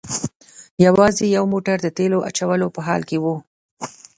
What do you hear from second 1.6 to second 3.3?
د تیلو اچولو په حال کې و.